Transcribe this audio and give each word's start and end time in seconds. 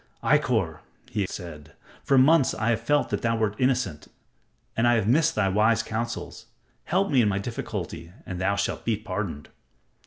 "Ikkor," 0.23 0.79
he 1.11 1.27
said, 1.27 1.73
"for 2.03 2.17
months 2.17 2.53
have 2.53 2.59
I 2.61 2.75
felt 2.75 3.09
that 3.11 3.21
thou 3.21 3.37
wert 3.37 3.55
innocent, 3.59 4.07
and 4.75 4.87
I 4.87 4.95
have 4.95 5.07
missed 5.07 5.35
thy 5.35 5.47
wise 5.47 5.83
counsels. 5.83 6.47
Help 6.85 7.11
me 7.11 7.21
in 7.21 7.29
my 7.29 7.37
difficulty 7.37 8.11
and 8.25 8.41
thou 8.41 8.55
shalt 8.55 8.83
be 8.83 8.97
pardoned." 8.97 9.49